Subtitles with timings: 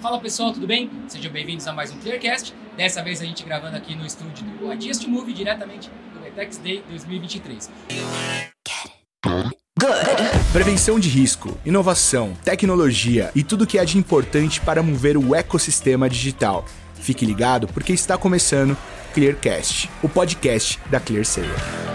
[0.00, 0.90] Fala pessoal, tudo bem?
[1.08, 2.54] Sejam bem-vindos a mais um Clearcast.
[2.74, 6.82] Dessa vez a gente gravando aqui no estúdio do Adjust Movie, diretamente do Etex Day
[6.88, 7.70] 2023.
[10.54, 16.08] Prevenção de risco, inovação, tecnologia e tudo que há de importante para mover o ecossistema
[16.08, 16.64] digital.
[16.94, 18.74] Fique ligado porque está começando
[19.12, 21.89] Clearcast, o podcast da ClearSale.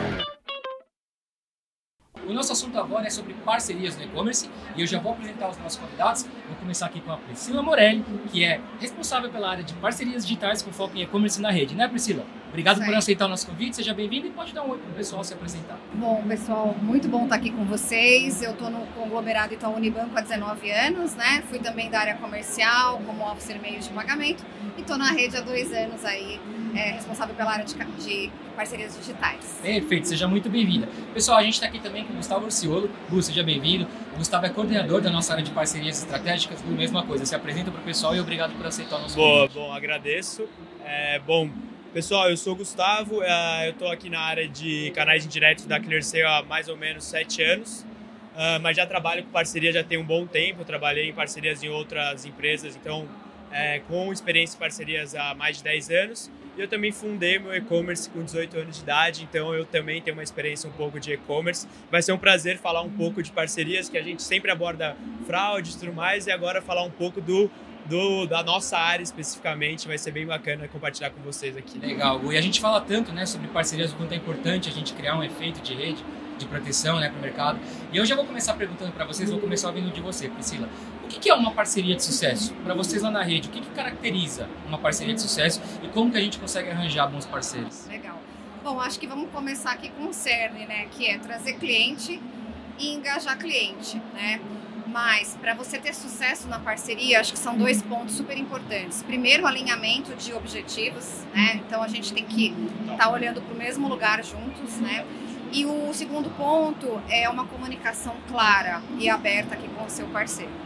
[2.28, 5.58] O nosso assunto agora é sobre parcerias no e-commerce e eu já vou apresentar os
[5.60, 6.24] nossos convidados.
[6.24, 10.64] Vou começar aqui com a Priscila Morelli, que é responsável pela área de parcerias digitais
[10.64, 12.26] com foco em e-commerce na rede, né, Priscila?
[12.50, 14.94] Obrigado por aceitar o nosso convite, seja bem-vindo e pode dar um oi para o
[14.94, 15.78] pessoal se apresentar.
[15.94, 18.42] Bom, pessoal, muito bom estar aqui com vocês.
[18.42, 21.44] Eu estou no conglomerado Itaú Unibanco há 19 anos, né?
[21.50, 24.44] Fui também da área comercial, como officer meio de pagamento
[24.78, 26.40] e estou na rede há dois anos aí,
[26.76, 29.60] é, responsável pela área de, de parcerias digitais.
[29.62, 30.88] Perfeito, seja muito bem-vinda.
[31.14, 32.90] Pessoal, a gente está aqui também com o Gustavo Orciolo.
[33.10, 33.88] Gu, seja bem-vindo.
[34.14, 36.62] O Gustavo é coordenador da nossa área de parcerias estratégicas.
[36.62, 39.48] Gu, mesma coisa, se apresenta para o pessoal e obrigado por aceitar o nosso Boa,
[39.48, 39.54] convite.
[39.54, 40.48] bom, agradeço.
[40.84, 41.50] É, bom,
[41.94, 45.80] pessoal, eu sou o Gustavo, é, eu estou aqui na área de canais indiretos da
[45.80, 47.86] ClearSale há mais ou menos sete anos.
[48.36, 51.64] Uh, mas já trabalho com parceria já tem um bom tempo, eu trabalhei em parcerias
[51.64, 53.08] em outras empresas, então
[53.52, 56.32] é, com experiência em parcerias há mais de 10 anos.
[56.58, 60.16] E eu também fundei meu e-commerce com 18 anos de idade, então eu também tenho
[60.16, 61.68] uma experiência um pouco de e-commerce.
[61.92, 65.72] Vai ser um prazer falar um pouco de parcerias, que a gente sempre aborda fraude
[65.72, 67.52] e tudo mais, e agora falar um pouco do,
[67.86, 69.86] do, da nossa área especificamente.
[69.86, 71.78] Vai ser bem bacana compartilhar com vocês aqui.
[71.78, 72.22] Legal.
[72.32, 75.18] E a gente fala tanto né, sobre parcerias, o quanto é importante a gente criar
[75.18, 76.02] um efeito de rede
[76.38, 77.60] de proteção né, para o mercado.
[77.92, 80.70] E eu já vou começar perguntando para vocês, vou começar ouvindo de você, Priscila.
[81.06, 82.52] O que é uma parceria de sucesso?
[82.64, 86.12] Para vocês lá na rede, o que, que caracteriza uma parceria de sucesso e como
[86.12, 87.86] que a gente consegue arranjar bons parceiros?
[87.88, 88.20] Legal.
[88.64, 90.88] Bom, acho que vamos começar aqui com o cerne, né?
[90.90, 92.20] Que é trazer cliente
[92.80, 94.42] e engajar cliente, né?
[94.88, 99.04] Mas para você ter sucesso na parceria, acho que são dois pontos super importantes.
[99.04, 101.62] Primeiro, alinhamento de objetivos, né?
[101.68, 105.06] Então a gente tem que estar tá olhando para o mesmo lugar juntos, né?
[105.52, 110.65] E o segundo ponto é uma comunicação clara e aberta aqui com o seu parceiro.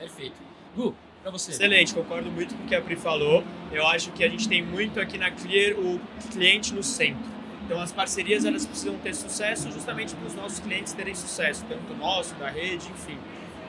[0.00, 0.36] Perfeito.
[0.74, 1.50] Gu, para você.
[1.50, 3.44] Excelente, concordo muito com o que a Pri falou.
[3.70, 6.00] Eu acho que a gente tem muito aqui na Clear o
[6.32, 7.30] cliente no centro.
[7.64, 11.94] Então as parcerias elas precisam ter sucesso justamente para os nossos clientes terem sucesso, tanto
[11.94, 13.18] nosso, da rede, enfim.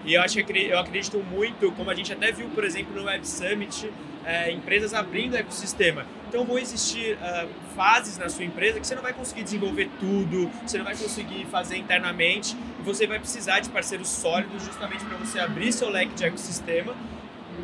[0.05, 3.27] E eu acho eu acredito muito, como a gente até viu, por exemplo, no Web
[3.27, 3.91] Summit,
[4.25, 6.07] é, empresas abrindo o ecossistema.
[6.31, 10.49] Então vão existir uh, fases na sua empresa que você não vai conseguir desenvolver tudo,
[10.65, 15.17] você não vai conseguir fazer internamente, e você vai precisar de parceiros sólidos justamente para
[15.17, 16.95] você abrir seu leque de ecossistema,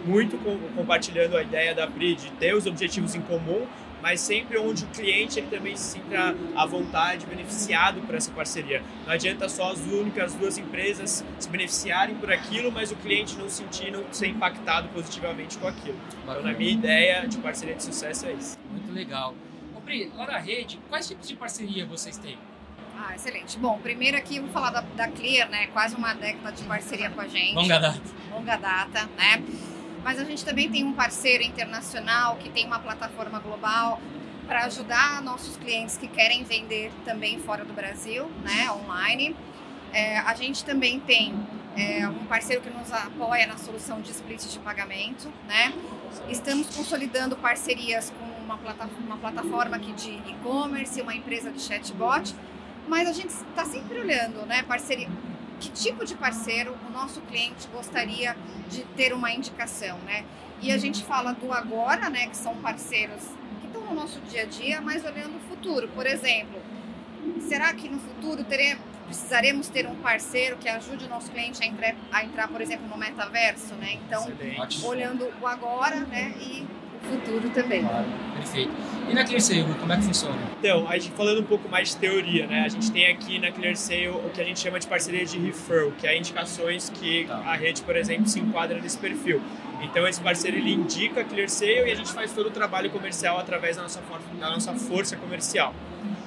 [0.05, 3.65] muito com, compartilhando a ideia da Pri de ter os objetivos em comum,
[4.01, 8.83] mas sempre onde o cliente ele também se sinta à vontade, beneficiado por essa parceria.
[9.05, 13.49] Não adianta só as únicas duas empresas se beneficiarem por aquilo, mas o cliente não
[13.49, 15.97] sentir, não ser impactado positivamente com aquilo.
[16.23, 18.57] Então, na minha ideia de parceria de sucesso é isso.
[18.71, 19.33] Muito legal.
[19.75, 22.37] Ô, Pri, lá na rede, quais tipos de parceria vocês têm?
[22.99, 23.59] Ah, excelente.
[23.59, 25.67] Bom, primeiro aqui vou falar da, da Clear, né?
[25.67, 27.53] Quase uma década de parceria com a gente.
[27.53, 28.01] Longa data.
[28.31, 29.43] Longa data, né?
[30.03, 34.01] Mas a gente também tem um parceiro internacional que tem uma plataforma global
[34.47, 39.35] para ajudar nossos clientes que querem vender também fora do Brasil, né, online.
[39.93, 41.33] É, a gente também tem
[41.75, 45.73] é, um parceiro que nos apoia na solução de split de pagamento, né?
[46.29, 48.59] Estamos consolidando parcerias com uma,
[49.05, 52.33] uma plataforma aqui de e-commerce, uma empresa de chatbot,
[52.87, 54.63] mas a gente está sempre olhando, né?
[54.63, 55.09] Parceria,
[55.59, 58.35] que tipo de parceiro o nosso cliente gostaria
[58.69, 60.23] de ter uma indicação, né?
[60.61, 63.23] E a gente fala do agora, né, que são parceiros
[63.61, 65.87] que estão no nosso dia a dia, mas olhando o futuro.
[65.89, 66.59] Por exemplo,
[67.47, 71.67] será que no futuro teremos, precisaremos ter um parceiro que ajude o nosso cliente a
[71.67, 73.99] entrar, a entrar por exemplo, no metaverso, né?
[74.05, 74.85] Então, Excelente.
[74.85, 76.65] olhando o agora, né, e
[77.09, 77.83] futuro também.
[77.83, 78.71] Claro, perfeito.
[79.09, 80.37] E na ClearSale, como é que funciona?
[80.59, 82.63] Então, a gente falando um pouco mais de teoria, né?
[82.65, 85.91] A gente tem aqui na ClearSale o que a gente chama de parceria de referral,
[85.97, 87.37] que é indicações que tá.
[87.37, 89.41] a rede, por exemplo, se enquadra nesse perfil.
[89.81, 93.37] Então, esse parceiro ele indica a ClearSale e a gente faz todo o trabalho comercial
[93.37, 94.01] através da nossa,
[94.39, 95.73] da nossa força comercial.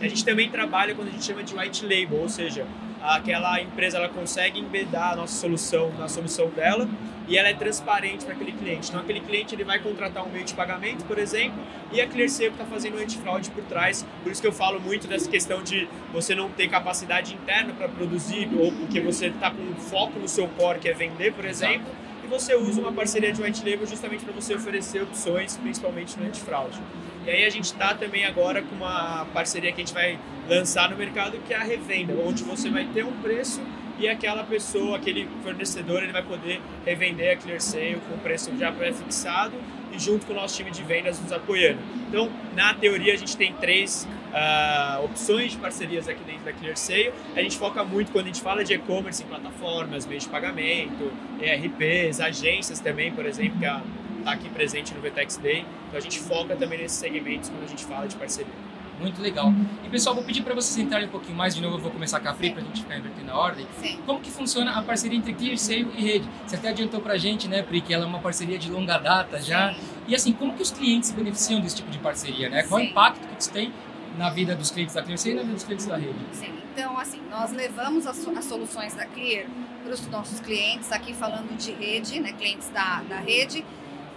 [0.00, 2.66] A gente também trabalha quando a gente chama de white label, ou seja,
[3.02, 6.88] aquela empresa ela consegue embedar a nossa solução na solução dela
[7.30, 8.88] e ela é transparente para aquele cliente.
[8.88, 11.62] Então, aquele cliente ele vai contratar um meio de pagamento, por exemplo,
[11.92, 14.04] e a ClearSale está fazendo antifraude por trás.
[14.22, 17.88] Por isso que eu falo muito dessa questão de você não ter capacidade interna para
[17.88, 21.86] produzir ou porque você está com foco no seu core, que é vender, por exemplo.
[22.30, 26.80] Você usa uma parceria de white label justamente para você oferecer opções, principalmente no antifraude.
[27.26, 30.16] E aí a gente está também agora com uma parceria que a gente vai
[30.48, 33.60] lançar no mercado que é a revenda, onde você vai ter um preço
[34.00, 39.52] e aquela pessoa, aquele fornecedor, ele vai poder revender a ClearSale com preço já pré-fixado
[39.92, 41.78] e junto com o nosso time de vendas nos apoiando.
[42.08, 47.12] Então, na teoria, a gente tem três uh, opções de parcerias aqui dentro da ClearSale.
[47.36, 51.12] A gente foca muito quando a gente fala de e-commerce em plataformas, meios de pagamento,
[51.38, 55.66] ERPs, agências também, por exemplo, que está aqui presente no VTEX Day.
[55.88, 58.69] Então, a gente foca também nesses segmentos quando a gente fala de parceria.
[59.00, 59.52] Muito legal.
[59.84, 62.20] E pessoal, vou pedir para vocês entrarem um pouquinho mais de novo, eu vou começar
[62.20, 63.66] com a Pri para a gente ficar invertendo a ordem.
[63.80, 63.98] Sim.
[64.04, 66.28] Como que funciona a parceria entre ClearSale e Rede?
[66.46, 68.98] Você até adiantou para a gente, né, Pri, que ela é uma parceria de longa
[68.98, 69.72] data já.
[69.72, 69.80] Sim.
[70.06, 72.62] E assim, como que os clientes se beneficiam desse tipo de parceria, né?
[72.64, 72.90] Qual o Sim.
[72.90, 73.72] impacto que isso tem
[74.18, 76.18] na vida dos clientes da ClearSale e na vida dos clientes da Rede?
[76.32, 79.46] Sim, então assim, nós levamos as, as soluções da Clear
[79.82, 83.64] para os nossos clientes, aqui falando de rede, né, clientes da, da rede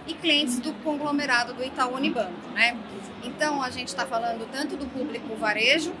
[0.06, 2.76] e clientes do conglomerado do Itaú Unibanco, né?
[3.22, 5.92] Então a gente está falando tanto do público varejo,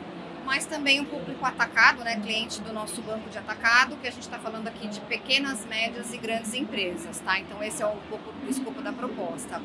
[0.44, 4.24] mas também o público atacado, né, cliente do nosso banco de atacado, que a gente
[4.24, 7.38] está falando aqui de pequenas, médias e grandes empresas, tá?
[7.38, 9.60] Então esse é um pouco do escopo da proposta.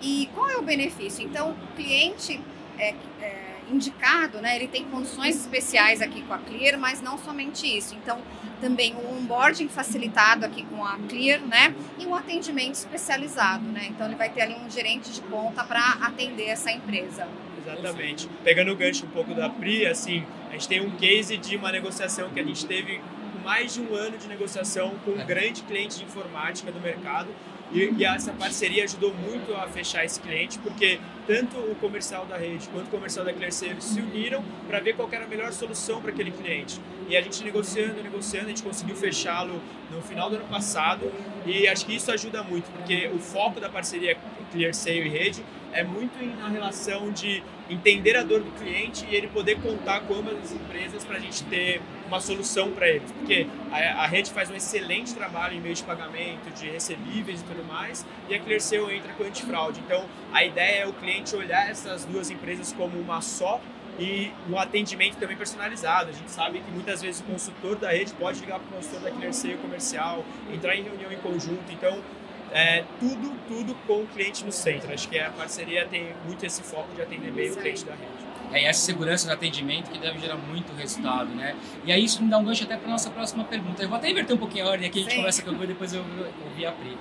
[0.00, 1.24] E qual é o benefício?
[1.24, 2.40] Então, o cliente
[2.78, 7.66] é, é, indicado, né, ele tem condições especiais aqui com a Clear, mas não somente
[7.66, 7.94] isso.
[7.94, 8.20] Então,
[8.60, 13.86] também o onboarding facilitado aqui com a Clear, né, e um atendimento especializado, né.
[13.90, 17.28] Então, ele vai ter ali um gerente de conta para atender essa empresa.
[17.58, 18.28] Exatamente.
[18.42, 21.70] Pegando o gancho um pouco da Pri, assim, a gente tem um case de uma
[21.70, 25.62] negociação que a gente teve com mais de um ano de negociação com um grande
[25.62, 27.28] cliente de informática do mercado.
[27.72, 32.36] E, e essa parceria ajudou muito a fechar esse cliente, porque tanto o comercial da
[32.36, 36.00] rede quanto o comercial da ClearSale se uniram para ver qual era a melhor solução
[36.00, 36.80] para aquele cliente.
[37.08, 39.60] E a gente negociando, negociando, a gente conseguiu fechá-lo
[39.90, 41.10] no final do ano passado.
[41.46, 44.16] E acho que isso ajuda muito, porque o foco da parceria
[44.50, 49.28] ClearSale e rede é muito na relação de entender a dor do cliente e ele
[49.28, 53.10] poder contar com ambas as empresas para a gente ter uma solução para eles.
[53.12, 57.44] Porque a, a, rede faz um excelente trabalho em meio de pagamento, de recebíveis e
[57.44, 59.80] tudo mais, e a ClearSale entra com antifraude.
[59.80, 63.60] Então, a ideia é o cliente olhar essas duas empresas como uma só
[63.98, 66.10] e um atendimento também personalizado.
[66.10, 69.00] A gente sabe que muitas vezes o consultor da rede pode ligar para o consultor
[69.00, 71.64] da ClearSale comercial, entrar em reunião em conjunto.
[71.70, 72.00] Então,
[72.52, 74.92] é, tudo, tudo com o cliente no centro.
[74.92, 78.28] Acho que a parceria tem muito esse foco de atender bem o cliente da rede.
[78.52, 81.54] É essa segurança no atendimento que deve gerar muito resultado, né?
[81.84, 83.82] E aí isso me dá um gancho até para nossa próxima pergunta.
[83.82, 85.16] Eu vou até inverter um pouquinho a ordem aqui, a gente Sim.
[85.18, 86.02] conversa com o Gu e depois eu
[86.44, 86.96] ouvi a Pri.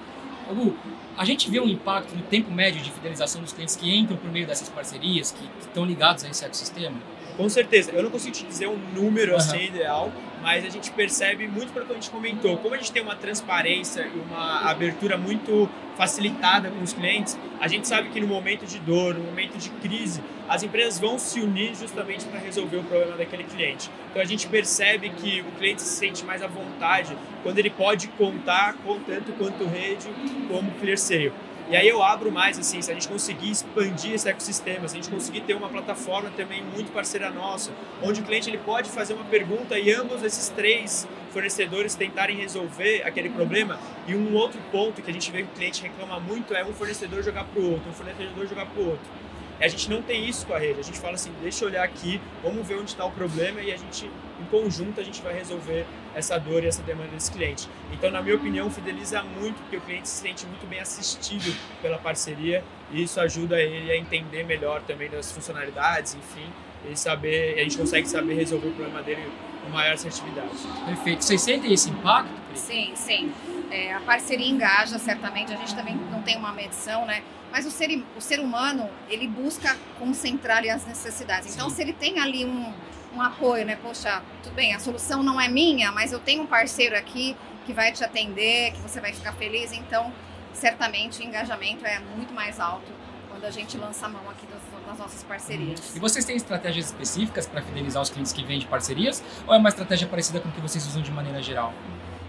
[0.49, 0.77] Gu,
[1.17, 4.29] a gente vê um impacto no tempo médio de fidelização dos clientes que entram por
[4.29, 6.97] meio dessas parcerias, que, que estão ligados a esse ecossistema?
[7.38, 7.92] Com certeza.
[7.92, 9.38] Eu não consigo te dizer um número Uhum.
[9.38, 10.12] assim ideal,
[10.42, 12.57] mas a gente percebe muito pelo que a gente comentou.
[12.57, 17.68] Como a gente tem uma transparência e uma abertura muito facilitada com os clientes, a
[17.68, 21.39] gente sabe que no momento de dor, no momento de crise, as empresas vão se
[21.39, 23.89] unir justamente para resolver o problema daquele cliente.
[24.10, 28.07] Então a gente percebe que o cliente se sente mais à vontade quando ele pode
[28.10, 30.07] contar com tanto quanto rede
[30.48, 31.31] como ClearSale.
[31.69, 35.01] E aí eu abro mais, assim, se a gente conseguir expandir esse ecossistema, se a
[35.01, 37.71] gente conseguir ter uma plataforma também muito parceira nossa,
[38.01, 43.03] onde o cliente ele pode fazer uma pergunta e ambos esses três fornecedores tentarem resolver
[43.03, 43.77] aquele problema.
[44.07, 46.71] E um outro ponto que a gente vê que o cliente reclama muito é um
[46.71, 49.26] fornecedor jogar para o outro, um fornecedor jogar para o outro.
[49.59, 50.80] A gente não tem isso com a rede.
[50.80, 53.71] A gente fala assim, deixa eu olhar aqui, vamos ver onde está o problema e
[53.71, 54.06] a gente,
[54.39, 57.68] em conjunto, a gente vai resolver essa dor e essa demanda desse cliente.
[57.92, 61.98] Então, na minha opinião, fideliza muito, porque o cliente se sente muito bem assistido pela
[61.98, 66.48] parceria e isso ajuda ele a entender melhor também das funcionalidades, enfim,
[66.89, 69.27] e saber, a gente consegue saber resolver o problema dele
[69.67, 70.50] com maior assertividade.
[70.86, 71.24] Perfeito.
[71.24, 72.31] Vocês sentem esse impacto?
[72.50, 72.59] Pri?
[72.59, 73.33] Sim, sim.
[73.69, 75.53] É, a parceria engaja, certamente.
[75.53, 77.21] A gente também não tem uma medição, né?
[77.51, 81.53] Mas o ser, o ser humano, ele busca concentrar ali as necessidades.
[81.53, 81.75] Então, Sim.
[81.75, 82.74] se ele tem ali um,
[83.13, 83.77] um apoio, né?
[83.81, 87.74] Poxa, tudo bem, a solução não é minha, mas eu tenho um parceiro aqui que
[87.74, 89.71] vai te atender, que você vai ficar feliz.
[89.71, 90.13] Então,
[90.53, 92.91] certamente, o engajamento é muito mais alto
[93.29, 94.56] quando a gente lança a mão aqui das,
[94.88, 95.96] das nossas parcerias.
[95.96, 99.24] E vocês têm estratégias específicas para fidelizar os clientes que vêm de parcerias?
[99.46, 101.74] Ou é uma estratégia parecida com o que vocês usam de maneira geral?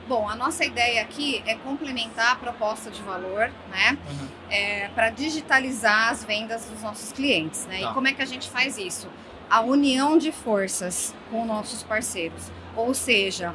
[0.08, 3.98] Bom, a nossa ideia aqui é complementar a proposta de valor, né?
[4.10, 4.28] Uhum.
[4.50, 7.66] é, para digitalizar as vendas dos nossos clientes.
[7.66, 7.80] Né?
[7.80, 7.90] Tá.
[7.90, 9.06] E como é que a gente faz isso?
[9.50, 12.50] A união de forças com nossos parceiros.
[12.74, 13.54] Ou seja,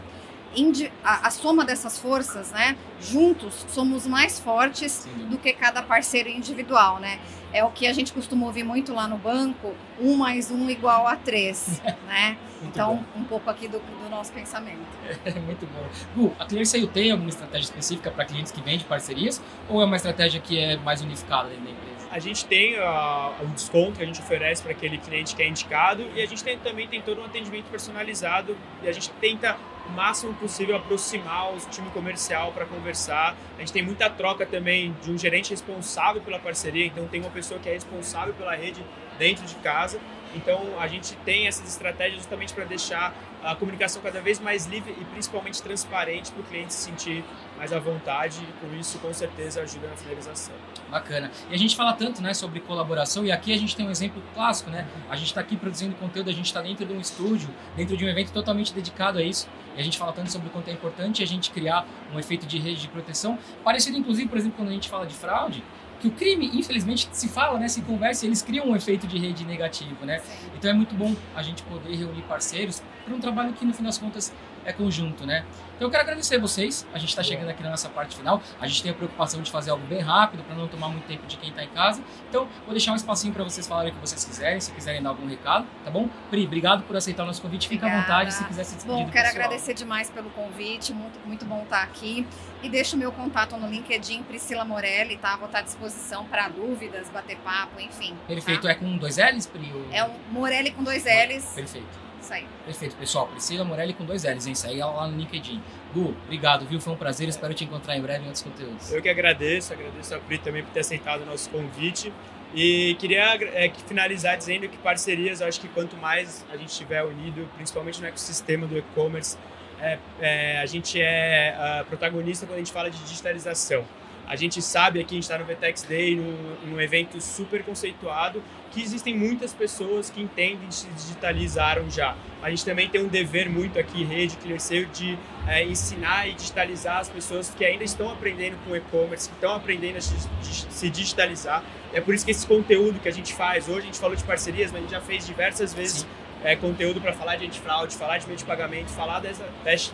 [1.04, 2.78] a, a soma dessas forças, né?
[3.04, 5.28] juntos, somos mais fortes Sim.
[5.28, 7.00] do que cada parceiro individual.
[7.00, 7.20] Né?
[7.52, 11.08] É o que a gente costuma ouvir muito lá no banco, um mais um igual
[11.08, 11.82] a três.
[12.08, 12.38] né?
[12.64, 13.22] Então, bom.
[13.22, 14.80] um pouco aqui do, do nosso pensamento.
[15.26, 15.86] É muito bom.
[16.16, 19.42] Gu, a ClearSale tem alguma estratégia específica para clientes que vêm de parcerias?
[19.68, 21.93] Ou é uma estratégia que é mais unificada dentro da empresa?
[22.14, 25.48] A gente tem ah, o desconto que a gente oferece para aquele cliente que é
[25.48, 29.58] indicado e a gente tem- também tem todo um atendimento personalizado e a gente tenta
[29.88, 33.36] o máximo possível aproximar o time comercial para conversar.
[33.58, 37.32] A gente tem muita troca também de um gerente responsável pela parceria, então tem uma
[37.32, 38.86] pessoa que é responsável pela rede
[39.18, 40.00] dentro de casa.
[40.36, 43.14] Então a gente tem essas estratégias justamente para deixar
[43.44, 47.24] a comunicação cada vez mais livre e principalmente transparente para o cliente se sentir
[47.58, 50.56] mais à vontade e com isso com certeza ajuda na finalização.
[50.90, 51.32] Bacana.
[51.50, 54.22] E a gente fala tanto né, sobre colaboração e aqui a gente tem um exemplo
[54.34, 54.88] clássico, né?
[55.10, 58.06] A gente está aqui produzindo conteúdo, a gente está dentro de um estúdio, dentro de
[58.06, 59.48] um evento totalmente dedicado a isso.
[59.76, 62.46] E a gente fala tanto sobre o quanto é importante a gente criar um efeito
[62.46, 65.64] de rede de proteção, parecido inclusive, por exemplo, quando a gente fala de fraude,
[66.04, 69.46] que o crime, infelizmente, se fala, né, se conversa, eles criam um efeito de rede
[69.46, 70.22] negativo, né?
[70.54, 73.84] Então é muito bom a gente poder reunir parceiros para um trabalho que no fim
[73.84, 74.34] das contas
[74.66, 75.46] é conjunto, né?
[75.76, 76.88] Então eu quero agradecer a vocês.
[76.94, 78.42] A gente está chegando aqui na nossa parte final.
[78.60, 81.26] A gente tem a preocupação de fazer algo bem rápido para não tomar muito tempo
[81.26, 82.02] de quem está em casa.
[82.30, 85.10] Então vou deixar um espacinho para vocês falarem o que vocês quiserem, se quiserem dar
[85.10, 86.08] algum recado, tá bom?
[86.30, 87.68] Pri, obrigado por aceitar o nosso convite.
[87.68, 89.06] Fica à vontade se quiser se despedir.
[89.06, 90.94] Bom, quero agradecer demais pelo convite.
[90.94, 92.26] Muito, muito bom estar aqui.
[92.62, 95.36] E deixo o meu contato no LinkedIn, Priscila Morelli, tá?
[95.36, 98.16] Vou estar à disposição para dúvidas, bater papo, enfim.
[98.28, 98.62] Perfeito.
[98.62, 98.72] Tá?
[98.72, 99.72] É com dois L's, Pri?
[99.74, 99.86] Ou...
[99.92, 101.52] É um Morelli com dois L's.
[101.54, 102.13] Perfeito.
[102.24, 102.48] Isso aí.
[102.66, 103.28] Perfeito, pessoal.
[103.28, 104.56] Priscila Morelli com dois L's, hein?
[104.56, 105.62] Segue ela lá no LinkedIn.
[105.94, 106.80] Gu, obrigado, viu?
[106.80, 107.28] Foi um prazer.
[107.28, 108.92] Espero te encontrar em breve em outros conteúdos.
[108.94, 109.74] Eu que agradeço.
[109.74, 112.14] Agradeço a Pri também por ter aceitado o nosso convite.
[112.56, 117.04] E queria é, finalizar dizendo que parcerias, eu acho que quanto mais a gente estiver
[117.04, 119.38] unido, principalmente no ecossistema do e-commerce,
[119.82, 123.84] é, é, a gente é uh, protagonista quando a gente fala de digitalização.
[124.28, 128.42] A gente sabe aqui, a gente está no VTEX Day, num, num, evento super conceituado,
[128.72, 132.16] que existem muitas pessoas que entendem e se digitalizaram já.
[132.42, 137.00] A gente também tem um dever muito aqui, Rede ClearSale, de é, ensinar e digitalizar
[137.00, 141.64] as pessoas que ainda estão aprendendo com e-commerce, que estão aprendendo a se digitalizar.
[141.94, 144.24] É por isso que esse conteúdo que a gente faz, hoje a gente falou de
[144.24, 146.08] parcerias, mas a gente já fez diversas vezes
[146.44, 149.46] é, conteúdo para falar de antifraude, falar de meio de pagamento, falar dessa,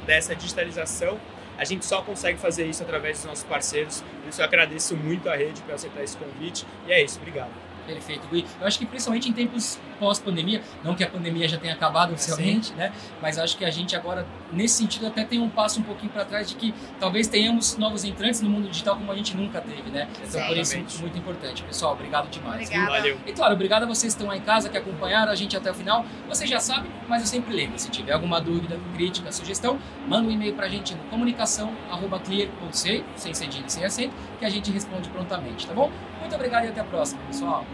[0.05, 1.19] dessa digitalização
[1.60, 4.01] a gente só consegue fazer isso através dos nossos parceiros.
[4.22, 6.66] Por isso eu agradeço muito a rede por aceitar esse convite.
[6.88, 7.51] E é isso, obrigado.
[7.93, 8.46] Perfeito, Gui.
[8.60, 12.74] Eu acho que principalmente em tempos pós-pandemia, não que a pandemia já tenha acabado oficialmente,
[12.74, 12.93] né?
[13.22, 16.24] Mas acho que a gente agora, nesse sentido, até tem um passo um pouquinho para
[16.24, 19.89] trás de que talvez tenhamos novos entrantes no mundo digital como a gente nunca teve,
[19.89, 20.08] né?
[20.24, 21.63] Então, por isso, muito importante.
[21.63, 22.67] Pessoal, obrigado demais.
[22.67, 22.91] Obrigada.
[22.91, 23.17] Valeu.
[23.25, 25.72] E claro, obrigado a vocês que estão aí em casa, que acompanharam a gente até
[25.72, 26.05] o final.
[26.27, 27.79] Você já sabe, mas eu sempre lembro.
[27.79, 33.34] Se tiver alguma dúvida, crítica, sugestão, manda um e-mail para a gente no comunicação.clear.c, sem
[33.34, 35.91] cedilha, sem acento, que a gente responde prontamente, tá bom?
[36.29, 37.65] Muito obrigado e até a próxima, pessoal.